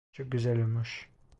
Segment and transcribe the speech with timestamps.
[0.11, 1.09] Çok güzel olmuş.